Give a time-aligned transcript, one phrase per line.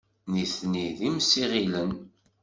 [0.31, 1.91] Nitni d imsiɣilen.